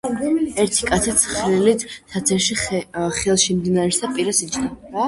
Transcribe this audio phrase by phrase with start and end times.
[0.63, 2.65] ერთი კაცი ცხრილით საცერით
[3.21, 4.71] ხელში მდინარისა პირას იჯდა.